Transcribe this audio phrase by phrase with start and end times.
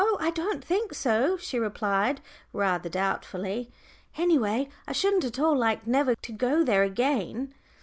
[0.19, 2.21] I don't think so," she replied,
[2.53, 3.69] rather doubtfully.
[4.17, 7.53] "Any way, I shouldn't at all like never to go there again."